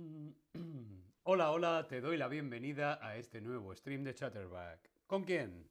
[1.24, 4.90] Hola, hola, te doy la bienvenida a este nuevo stream de Chatterback.
[5.06, 5.68] ¿Con quién?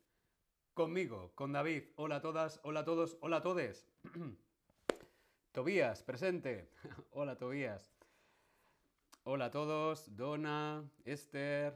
[0.73, 1.83] Conmigo, con David.
[1.95, 3.87] Hola a todas, hola a todos, hola a todes.
[5.51, 6.69] Tobías, presente.
[7.11, 7.91] hola, Tobías.
[9.23, 11.73] Hola a todos, Donna, Esther,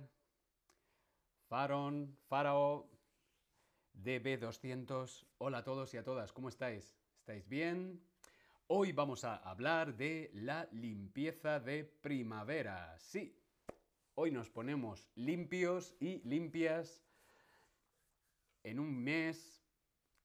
[1.48, 2.90] Faron, Farao,
[3.96, 5.26] DB200.
[5.40, 6.96] Hola a todos y a todas, ¿cómo estáis?
[7.20, 8.02] ¿Estáis bien?
[8.76, 12.98] Hoy vamos a hablar de la limpieza de primavera.
[12.98, 13.40] Sí,
[14.16, 17.06] hoy nos ponemos limpios y limpias.
[18.64, 19.64] En un mes,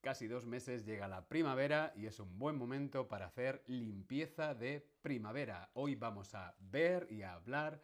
[0.01, 4.81] casi dos meses, llega la primavera y es un buen momento para hacer limpieza de
[5.03, 5.69] primavera.
[5.75, 7.83] Hoy vamos a ver y a hablar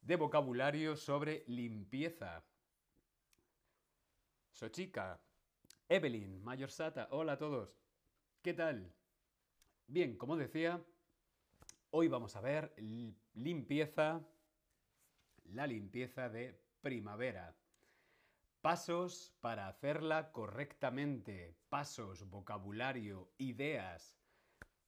[0.00, 2.42] de vocabulario sobre limpieza.
[4.50, 5.20] Sochica,
[5.88, 7.78] Evelyn, Mayorsata, hola a todos.
[8.42, 8.95] ¿Qué tal?
[9.88, 10.84] Bien, como decía,
[11.90, 12.74] hoy vamos a ver
[13.34, 14.26] limpieza,
[15.44, 17.56] la limpieza de primavera.
[18.60, 21.54] Pasos para hacerla correctamente.
[21.68, 24.18] Pasos, vocabulario, ideas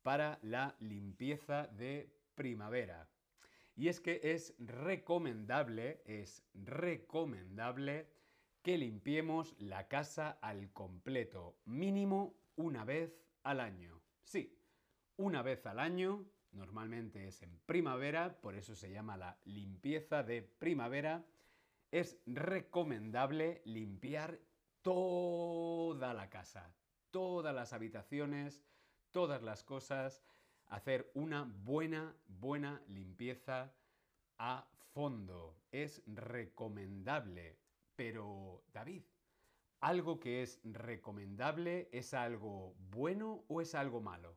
[0.02, 3.08] para la limpieza de primavera.
[3.76, 8.10] Y es que es recomendable, es recomendable
[8.62, 14.02] que limpiemos la casa al completo, mínimo una vez al año.
[14.24, 14.57] Sí,
[15.18, 20.42] una vez al año, normalmente es en primavera, por eso se llama la limpieza de
[20.42, 21.26] primavera,
[21.90, 24.38] es recomendable limpiar
[24.80, 26.72] toda la casa,
[27.10, 28.62] todas las habitaciones,
[29.10, 30.22] todas las cosas,
[30.66, 33.74] hacer una buena, buena limpieza
[34.38, 35.56] a fondo.
[35.72, 37.58] Es recomendable.
[37.96, 39.02] Pero, David,
[39.80, 44.36] ¿algo que es recomendable es algo bueno o es algo malo?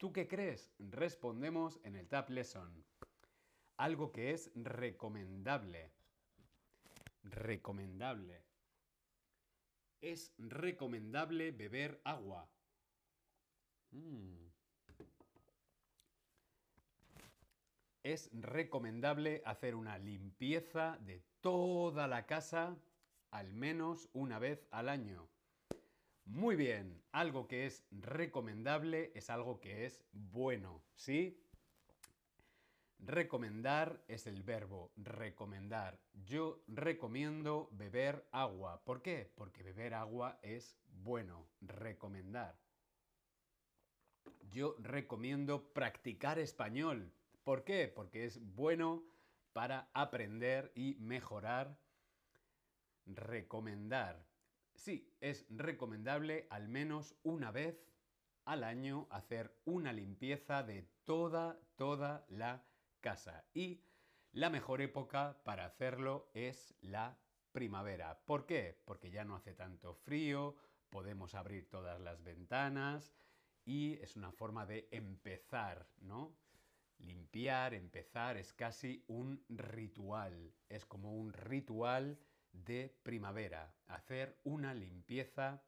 [0.00, 0.72] ¿Tú qué crees?
[0.78, 2.86] Respondemos en el Tab Lesson.
[3.76, 5.92] Algo que es recomendable.
[7.22, 8.42] Recomendable.
[10.00, 12.48] Es recomendable beber agua.
[13.90, 14.46] Mm.
[18.02, 22.74] Es recomendable hacer una limpieza de toda la casa
[23.30, 25.28] al menos una vez al año.
[26.32, 31.44] Muy bien, algo que es recomendable es algo que es bueno, ¿sí?
[33.00, 35.98] Recomendar es el verbo recomendar.
[36.24, 38.80] Yo recomiendo beber agua.
[38.84, 39.32] ¿Por qué?
[39.34, 42.56] Porque beber agua es bueno, recomendar.
[44.52, 47.12] Yo recomiendo practicar español.
[47.42, 47.88] ¿Por qué?
[47.88, 49.02] Porque es bueno
[49.52, 51.76] para aprender y mejorar.
[53.04, 54.29] Recomendar.
[54.80, 57.86] Sí, es recomendable al menos una vez
[58.46, 62.64] al año hacer una limpieza de toda, toda la
[63.02, 63.44] casa.
[63.52, 63.84] Y
[64.32, 67.18] la mejor época para hacerlo es la
[67.52, 68.24] primavera.
[68.24, 68.80] ¿Por qué?
[68.86, 70.56] Porque ya no hace tanto frío,
[70.88, 73.12] podemos abrir todas las ventanas
[73.66, 76.38] y es una forma de empezar, ¿no?
[77.00, 80.54] Limpiar, empezar, es casi un ritual.
[80.70, 82.18] Es como un ritual
[82.52, 85.62] de primavera, hacer una limpieza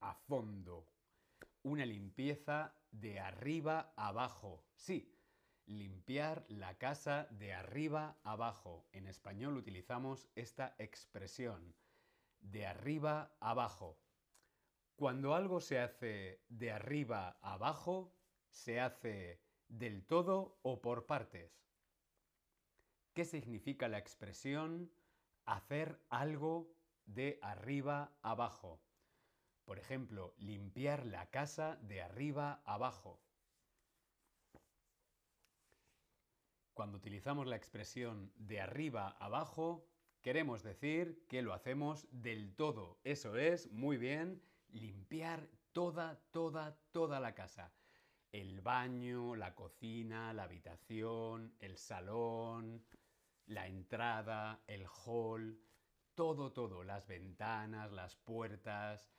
[0.00, 0.86] a fondo,
[1.62, 4.64] una limpieza de arriba abajo.
[4.74, 5.14] Sí,
[5.66, 8.86] limpiar la casa de arriba abajo.
[8.92, 11.74] En español utilizamos esta expresión,
[12.40, 13.98] de arriba abajo.
[14.96, 18.14] Cuando algo se hace de arriba abajo,
[18.50, 21.64] se hace del todo o por partes.
[23.12, 24.92] ¿Qué significa la expresión
[25.46, 26.74] hacer algo
[27.06, 28.80] de arriba abajo.
[29.64, 33.20] Por ejemplo, limpiar la casa de arriba abajo.
[36.74, 39.86] Cuando utilizamos la expresión de arriba abajo,
[40.22, 42.98] queremos decir que lo hacemos del todo.
[43.04, 47.72] Eso es, muy bien, limpiar toda, toda, toda la casa.
[48.32, 52.84] El baño, la cocina, la habitación, el salón,
[53.46, 55.60] la entrada, el hall,
[56.14, 59.10] todo, todo, las ventanas, las puertas,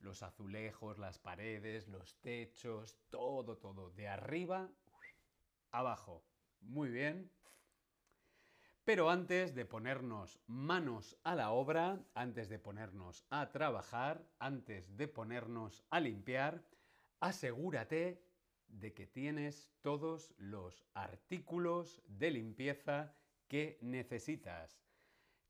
[0.00, 4.70] los azulejos, las paredes, los techos, todo, todo, de arriba
[5.70, 6.24] abajo.
[6.60, 7.30] Muy bien.
[8.84, 15.06] Pero antes de ponernos manos a la obra, antes de ponernos a trabajar, antes de
[15.06, 16.64] ponernos a limpiar,
[17.20, 18.24] asegúrate
[18.66, 23.14] de que tienes todos los artículos de limpieza
[23.50, 24.80] ¿Qué necesitas?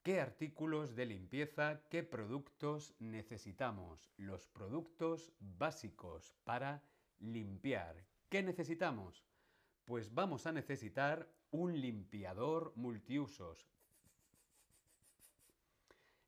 [0.03, 4.11] ¿Qué artículos de limpieza, qué productos necesitamos?
[4.17, 6.83] Los productos básicos para
[7.19, 8.03] limpiar.
[8.31, 9.27] ¿Qué necesitamos?
[9.85, 13.69] Pues vamos a necesitar Un limpiador multiusos.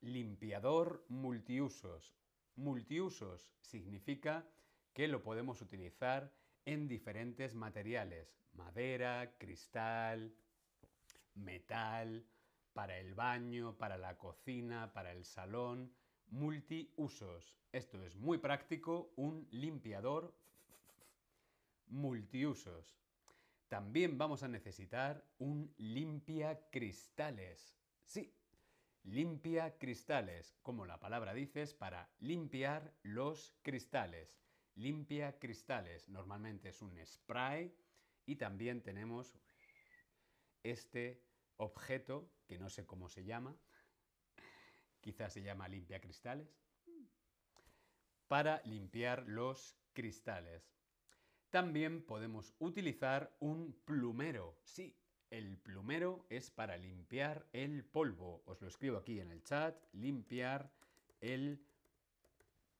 [0.02, 2.14] Limpiador multiusos.
[2.54, 4.46] Multiusos significa
[4.92, 6.34] que lo podemos utilizar
[6.66, 8.36] en diferentes materiales.
[8.52, 10.34] Madera, cristal,
[11.34, 12.24] metal,
[12.72, 15.92] para el baño, para la cocina, para el salón.
[16.28, 17.58] Multiusos.
[17.72, 20.34] Esto es muy práctico, un limpiador
[21.92, 22.96] multiusos.
[23.68, 27.76] También vamos a necesitar un limpia cristales.
[28.04, 28.34] Sí,
[29.04, 34.40] limpia cristales, como la palabra dice, es para limpiar los cristales.
[34.74, 37.74] Limpia cristales, normalmente es un spray
[38.26, 39.34] y también tenemos
[40.62, 41.22] este
[41.56, 43.56] objeto, que no sé cómo se llama,
[45.00, 46.48] quizás se llama limpia cristales,
[48.28, 50.72] para limpiar los cristales.
[51.50, 54.56] También podemos utilizar un plumero.
[54.64, 54.96] Sí,
[55.28, 58.42] el plumero es para limpiar el polvo.
[58.46, 59.76] Os lo escribo aquí en el chat.
[59.92, 60.72] Limpiar
[61.20, 61.62] el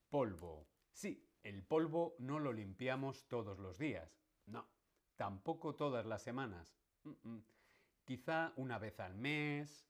[0.08, 0.67] polvo.
[0.93, 4.19] Sí, el polvo no lo limpiamos todos los días.
[4.46, 4.67] No,
[5.17, 6.75] tampoco todas las semanas.
[8.04, 9.87] Quizá una vez al mes.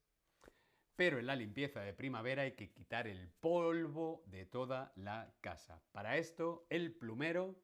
[0.97, 5.83] Pero en la limpieza de primavera hay que quitar el polvo de toda la casa.
[5.93, 7.57] Para esto, el plumero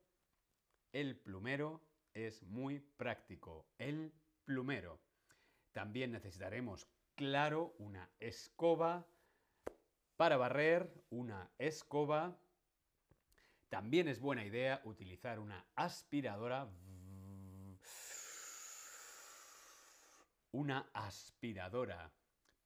[0.93, 1.83] el plumero
[2.15, 3.67] es muy práctico.
[3.79, 4.13] El
[4.45, 5.01] plumero.
[5.73, 9.07] También necesitaremos, claro, una escoba
[10.17, 12.37] para barrer, una escoba.
[13.69, 16.69] También es buena idea utilizar una aspiradora.
[20.51, 22.13] Una aspiradora.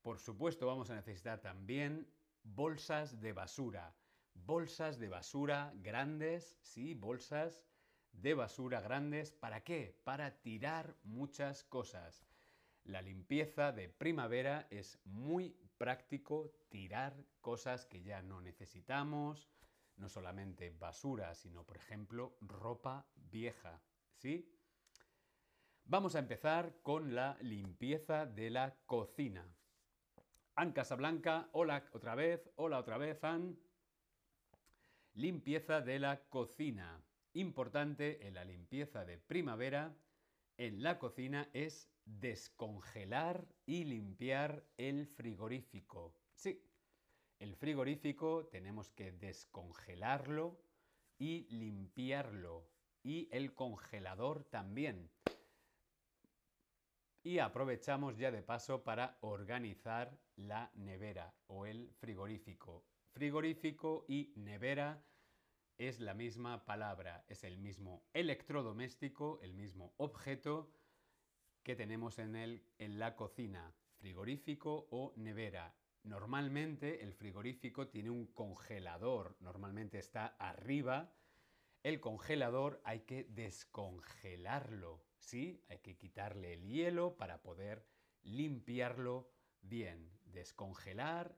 [0.03, 2.09] Por supuesto vamos a necesitar también
[2.43, 3.95] bolsas de basura.
[4.35, 7.65] Bolsas de basura grandes, sí, bolsas
[8.13, 9.33] de basura grandes.
[9.33, 10.01] ¿Para qué?
[10.05, 12.25] Para tirar muchas cosas.
[12.85, 19.49] La limpieza de primavera es muy práctico tirar cosas que ya no necesitamos,
[19.97, 23.83] no solamente basura, sino por ejemplo ropa vieja,
[24.15, 24.49] ¿sí?
[25.85, 29.47] Vamos a empezar con la limpieza de la cocina.
[30.55, 33.59] An Casablanca, hola otra vez, hola otra vez, An.
[35.15, 39.95] Limpieza de la cocina importante en la limpieza de primavera
[40.57, 46.15] en la cocina es descongelar y limpiar el frigorífico.
[46.35, 46.63] Sí,
[47.39, 50.59] el frigorífico tenemos que descongelarlo
[51.19, 52.69] y limpiarlo.
[53.03, 55.11] Y el congelador también.
[57.23, 62.85] Y aprovechamos ya de paso para organizar la nevera o el frigorífico.
[63.13, 65.05] Frigorífico y nevera
[65.79, 70.73] es la misma palabra, es el mismo electrodoméstico, el mismo objeto
[71.63, 75.75] que tenemos en, el, en la cocina, frigorífico o nevera.
[76.05, 81.15] Normalmente el frigorífico tiene un congelador, normalmente está arriba.
[81.85, 85.63] El congelador hay que descongelarlo, ¿sí?
[85.69, 87.87] Hay que quitarle el hielo para poder
[88.23, 89.31] limpiarlo
[89.63, 90.11] bien.
[90.27, 91.37] Descongelar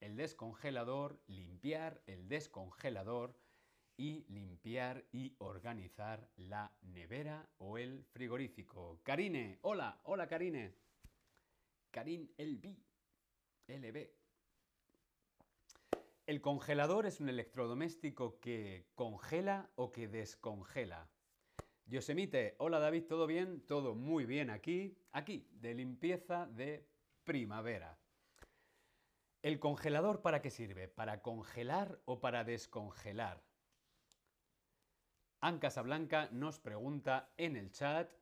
[0.00, 3.36] el descongelador, limpiar el descongelador
[3.96, 9.00] y limpiar y organizar la nevera o el frigorífico.
[9.02, 10.76] Karine, hola, hola Karine.
[11.90, 12.76] Karin LB,
[13.66, 14.10] LB.
[16.26, 21.10] El congelador es un electrodoméstico que congela o que descongela.
[21.90, 23.62] Yosemite, hola David, ¿todo bien?
[23.62, 24.94] Todo muy bien aquí.
[25.12, 26.86] Aquí, de limpieza de
[27.24, 27.98] primavera.
[29.40, 30.88] ¿El congelador para qué sirve?
[30.88, 33.42] ¿Para congelar o para descongelar?
[35.40, 38.12] An Casablanca nos pregunta en el chat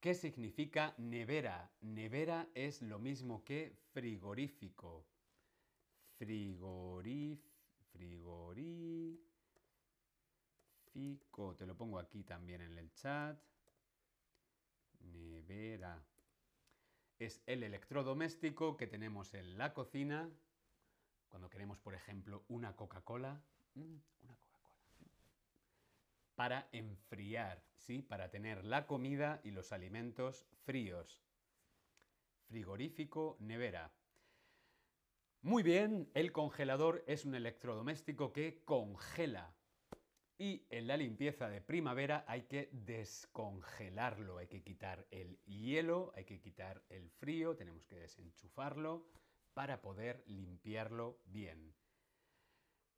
[0.00, 1.70] qué significa nevera.
[1.82, 5.06] Nevera es lo mismo que frigorífico.
[6.18, 7.56] Frigorífico.
[11.56, 13.38] Te lo pongo aquí también en el chat.
[15.00, 16.02] Nevera.
[17.18, 20.30] Es el electrodoméstico que tenemos en la cocina
[21.28, 23.42] cuando queremos, por ejemplo, una Coca-Cola.
[23.74, 24.36] Mm, una
[26.36, 28.02] para enfriar, ¿sí?
[28.02, 31.22] Para tener la comida y los alimentos fríos.
[32.48, 33.90] Frigorífico, nevera.
[35.42, 39.55] Muy bien, el congelador es un electrodoméstico que congela.
[40.38, 46.24] Y en la limpieza de primavera hay que descongelarlo, hay que quitar el hielo, hay
[46.24, 49.06] que quitar el frío, tenemos que desenchufarlo
[49.54, 51.74] para poder limpiarlo bien.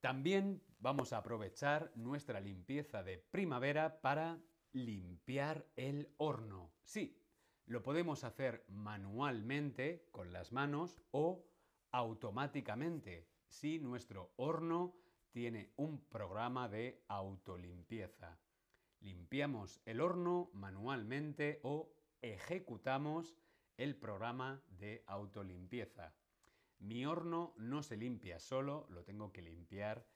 [0.01, 4.41] También vamos a aprovechar nuestra limpieza de primavera para
[4.73, 6.73] limpiar el horno.
[6.83, 7.23] Sí,
[7.67, 11.45] Lo podemos hacer manualmente con las manos o
[11.93, 14.97] automáticamente si nuestro horno
[15.31, 18.39] tiene un programa de autolimpieza.
[19.01, 23.37] Limpiamos el horno manualmente o ejecutamos
[23.77, 26.13] el programa de autolimpieza.
[26.81, 30.07] Mi horno no se limpia solo, lo tengo que limpiar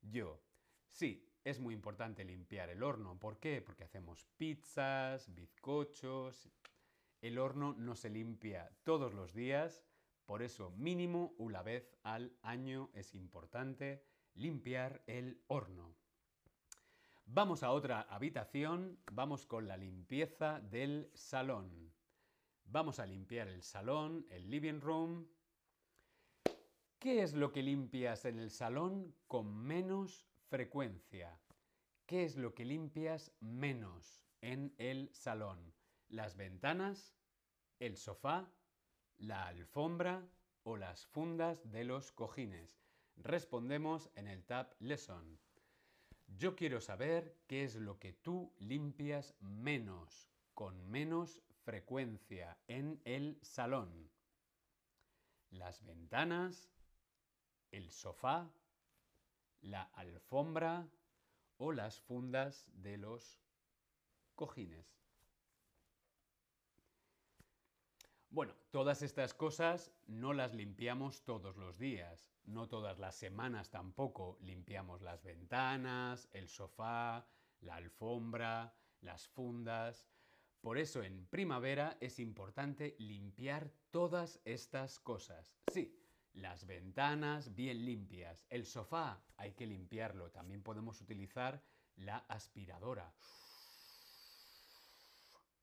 [0.00, 0.40] yo.
[0.88, 3.18] Sí, es muy importante limpiar el horno.
[3.18, 3.60] ¿Por qué?
[3.62, 6.50] Porque hacemos pizzas, bizcochos.
[7.20, 9.84] El horno no se limpia todos los días,
[10.26, 14.02] por eso mínimo una vez al año es importante
[14.34, 15.94] limpiar el horno.
[17.26, 21.92] Vamos a otra habitación, vamos con la limpieza del salón.
[22.64, 25.28] Vamos a limpiar el salón, el living room.
[26.98, 31.40] ¿Qué es lo que limpias en el salón con menos frecuencia?
[32.06, 35.74] ¿Qué es lo que limpias menos en el salón?
[36.08, 37.16] ¿Las ventanas?
[37.78, 38.52] ¿El sofá?
[39.16, 40.28] ¿La alfombra?
[40.64, 42.81] ¿O las fundas de los cojines?
[43.22, 45.38] Respondemos en el Tab Lesson.
[46.26, 53.38] Yo quiero saber qué es lo que tú limpias menos, con menos frecuencia en el
[53.40, 54.10] salón.
[55.50, 56.68] Las ventanas,
[57.70, 58.50] el sofá,
[59.60, 60.88] la alfombra
[61.58, 63.38] o las fundas de los
[64.34, 64.98] cojines.
[68.30, 74.38] Bueno, todas estas cosas no las limpiamos todos los días, no todas las semanas tampoco
[74.40, 77.26] limpiamos las ventanas, el sofá,
[77.60, 80.06] la alfombra, las fundas.
[80.60, 85.56] Por eso en primavera es importante limpiar todas estas cosas.
[85.72, 85.98] Sí,
[86.34, 91.62] las ventanas bien limpias, el sofá hay que limpiarlo, también podemos utilizar
[91.96, 93.12] la aspiradora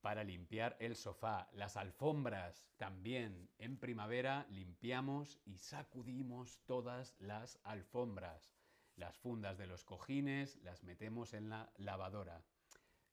[0.01, 1.50] para limpiar el sofá.
[1.53, 8.53] Las alfombras también en primavera limpiamos y sacudimos todas las alfombras.
[8.96, 12.44] Las fundas de los cojines las metemos en la lavadora.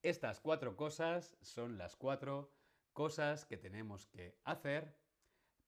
[0.03, 2.51] Estas cuatro cosas son las cuatro
[2.93, 4.97] cosas que tenemos que hacer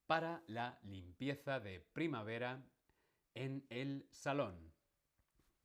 [0.07, 2.63] para la limpieza de primavera
[3.35, 4.73] en el salón.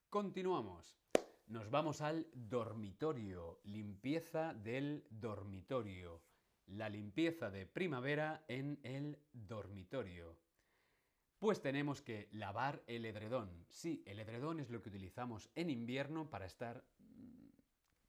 [0.10, 0.98] Continuamos.
[1.54, 6.24] Nos vamos al dormitorio, limpieza del dormitorio.
[6.66, 10.36] La limpieza de primavera en el dormitorio.
[11.38, 13.68] Pues tenemos que lavar el edredón.
[13.70, 17.50] Sí, el edredón es lo que utilizamos en invierno para estar mm,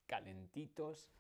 [0.07, 1.13] calentitos.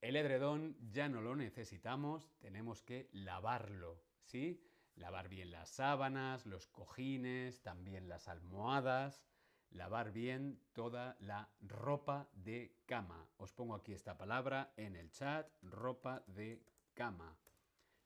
[0.00, 4.62] El edredón ya no lo necesitamos, tenemos que lavarlo, ¿sí?
[4.94, 9.24] Lavar bien las sábanas, los cojines, también las almohadas
[9.70, 13.28] lavar bien toda la ropa de cama.
[13.36, 16.62] Os pongo aquí esta palabra en el chat, ropa de
[16.94, 17.36] cama.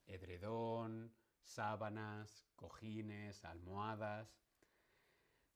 [0.07, 4.37] Edredón, sábanas, cojines, almohadas.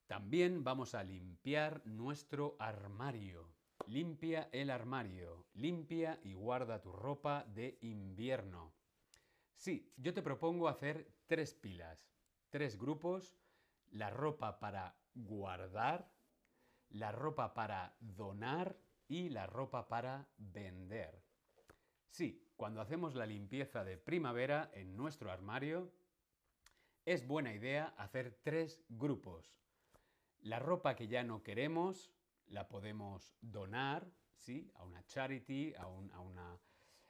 [0.07, 3.51] También vamos a limpiar nuestro armario.
[3.87, 8.73] Limpia el armario, limpia y guarda tu ropa de invierno.
[9.57, 12.11] Sí, yo te propongo hacer tres pilas,
[12.51, 13.37] tres grupos,
[13.91, 16.13] la ropa para guardar,
[16.91, 21.23] la ropa para donar y la ropa para vender.
[22.11, 25.93] Sí, cuando hacemos la limpieza de primavera en nuestro armario,
[27.05, 29.57] es buena idea hacer tres grupos.
[30.41, 32.13] La ropa que ya no queremos
[32.47, 34.71] la podemos donar, ¿sí?
[34.75, 36.61] A una charity, a, una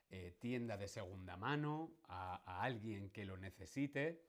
[0.09, 4.23] eh, tienda de segunda mano, a alguien que lo necesite.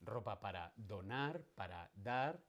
[0.00, 2.42] Ropa para donar, para dar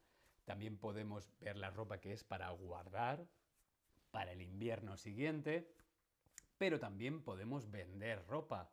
[0.46, 3.28] también podemos ver la ropa que es para guardar
[4.12, 5.74] para el invierno siguiente,
[6.58, 8.70] pero también podemos vender ropa,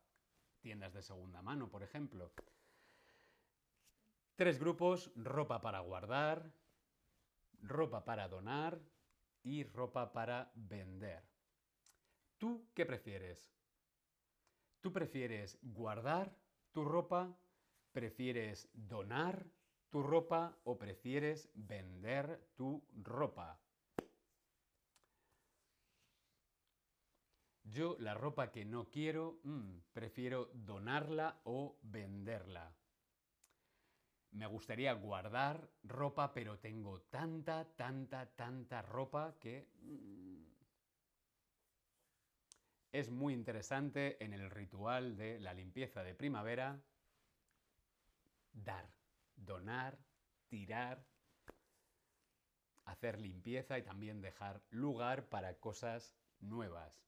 [0.61, 2.33] tiendas de segunda mano, por ejemplo.
[4.35, 6.53] Tres grupos, ropa para guardar,
[7.63, 8.81] ropa para donar
[9.43, 11.23] y ropa para vender.
[12.37, 13.51] ¿Tú qué prefieres?
[14.81, 16.37] ¿Tú prefieres guardar
[16.73, 17.37] tu ropa?
[17.93, 19.45] ¿Prefieres donar
[19.91, 23.59] tu ropa o prefieres vender tu ropa?
[27.65, 32.73] Yo la ropa que no quiero, mm, prefiero donarla o venderla.
[34.33, 39.69] Me gustaría guardar ropa, pero tengo tanta, tanta, tanta ropa que...
[39.83, 40.29] Mm,
[42.91, 46.81] es muy interesante en el ritual de la limpieza de primavera
[48.53, 48.98] dar
[49.39, 49.99] donar,
[50.49, 51.05] tirar,
[52.85, 57.03] hacer limpieza y también dejar lugar para cosas nuevas.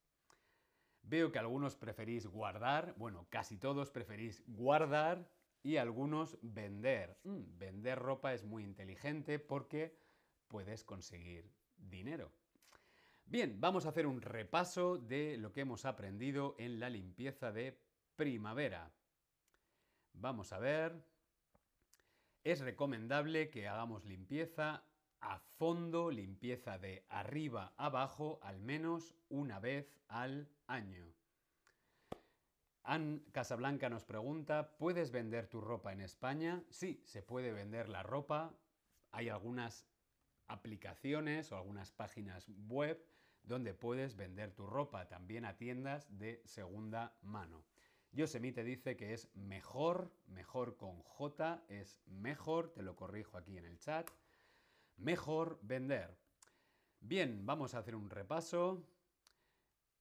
[1.02, 5.30] Veo que algunos preferís guardar, bueno, casi todos preferís guardar
[5.62, 7.18] y algunos vender.
[7.24, 9.96] Mm, vender ropa es muy inteligente porque
[10.48, 12.32] puedes conseguir dinero.
[13.24, 17.80] Bien, vamos a hacer un repaso de lo que hemos aprendido en la limpieza de
[18.16, 18.92] primavera.
[20.12, 21.02] Vamos a ver.
[22.42, 24.82] Es recomendable que hagamos limpieza
[25.20, 31.06] a fondo, limpieza de arriba a abajo, al menos una vez al año.
[32.82, 36.64] Ann Casablanca nos pregunta, ¿puedes vender tu ropa en España?
[36.70, 38.54] Sí, se puede vender la ropa.
[39.12, 39.86] Hay algunas
[40.48, 43.06] aplicaciones o algunas páginas web
[43.42, 47.69] donde puedes vender tu ropa también a tiendas de segunda mano.
[48.12, 53.64] Yosemite dice que es mejor, mejor con J, es mejor, te lo corrijo aquí en
[53.64, 54.10] el chat,
[54.96, 56.18] mejor vender.
[57.00, 58.84] Bien, vamos a hacer un repaso.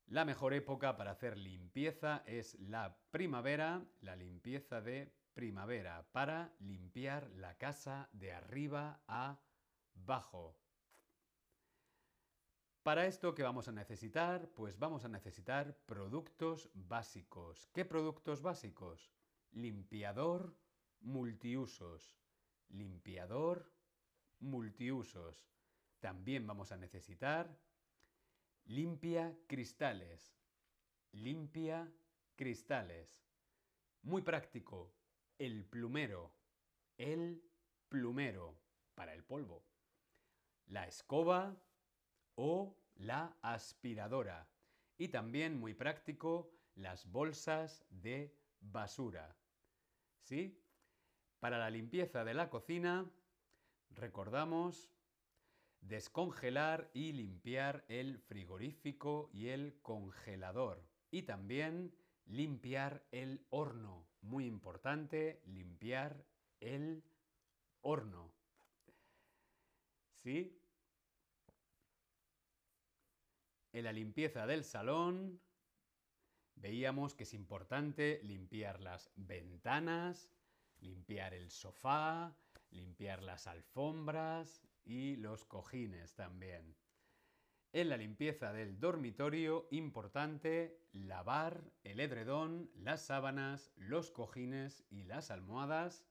[0.07, 7.29] La mejor época para hacer limpieza es la primavera, la limpieza de primavera, para limpiar
[7.35, 9.39] la casa de arriba a
[10.03, 10.57] abajo.
[12.83, 14.49] Para esto, ¿qué vamos a necesitar?
[14.55, 17.69] Pues vamos a necesitar productos básicos.
[17.73, 19.11] ¿Qué productos básicos?
[19.51, 20.55] Limpiador
[21.01, 22.17] multiusos.
[22.69, 23.69] Limpiador
[24.39, 25.45] multiusos.
[25.99, 27.59] También vamos a necesitar
[28.63, 30.33] limpia cristales.
[31.11, 31.91] Limpia
[32.37, 33.25] cristales.
[34.03, 34.93] Muy práctico.
[35.37, 36.31] El plumero.
[36.97, 37.43] El
[37.89, 38.57] plumero
[38.95, 39.65] para el polvo.
[40.67, 41.61] La escoba
[42.41, 44.47] o la aspiradora.
[44.97, 49.35] Y también, muy práctico, las bolsas de basura.
[50.21, 50.57] ¿Sí?
[51.41, 53.11] Para la limpieza de la cocina,
[53.89, 54.89] recordamos
[55.81, 60.81] descongelar y limpiar el frigorífico y el congelador.
[61.11, 61.93] Y también
[62.25, 64.07] limpiar el horno.
[64.21, 66.25] Muy importante, limpiar
[66.61, 67.03] el
[67.81, 68.31] horno.
[70.13, 70.58] ¿Sí?
[73.71, 75.39] En la limpieza del salón
[76.55, 80.31] veíamos que es importante limpiar las ventanas,
[80.79, 82.35] limpiar el sofá,
[82.71, 86.75] limpiar las alfombras y los cojines también.
[87.71, 95.29] En la limpieza del dormitorio, importante lavar el edredón, las sábanas, los cojines y las
[95.29, 96.03] almohadas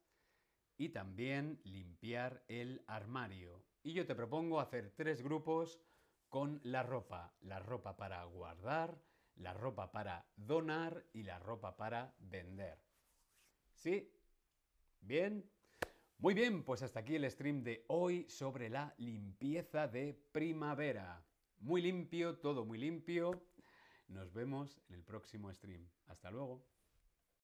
[0.76, 3.64] y también limpiar el armario.
[3.82, 5.80] Y yo te propongo hacer tres grupos
[6.28, 7.34] con la ropa.
[7.40, 8.98] La ropa para guardar,
[9.36, 12.78] la ropa para donar y la ropa para vender.
[13.74, 14.12] ¿Sí?
[15.00, 15.48] ¿Bien?
[16.18, 21.24] Muy bien, pues hasta aquí el stream de hoy sobre la limpieza de primavera.
[21.60, 23.40] Muy limpio, todo muy limpio.
[24.08, 25.88] Nos vemos en el próximo stream.
[26.06, 26.64] Hasta luego.